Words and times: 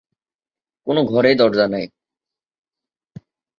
‘কোন 0.87 0.97
ঘরেই 1.05 1.35
দরজা 1.35 1.65
নাই। 1.67 1.85